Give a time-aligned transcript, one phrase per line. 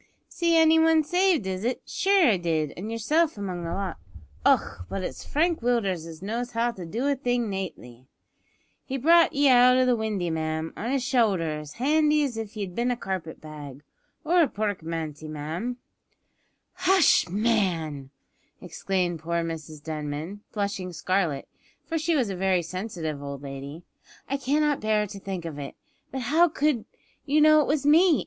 [0.27, 1.83] "See any one saved, is it?
[1.85, 3.97] Shure, I did, an' yerself among the lot.
[4.43, 4.87] Och!
[4.89, 8.07] but it's Frank Willders as knows how to do a thing nately.
[8.83, 12.57] He brought ye out o' the windy, ma'am, on his showlder as handy as if
[12.57, 13.83] ye'd bin a carpet bag,
[14.25, 15.77] or a porkmanty, ma'am"
[16.87, 18.09] "Hush, man!"
[18.59, 21.47] exclaimed poor Mrs Denman, blushing scarlet,
[21.85, 23.83] for she was a very sensitive old lady;
[24.27, 25.75] "I cannot bear to think of it.
[26.11, 26.85] But how could
[27.23, 28.19] you know it was me?